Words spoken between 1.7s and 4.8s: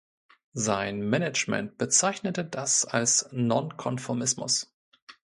bezeichnete das als „Nonkonformismus“.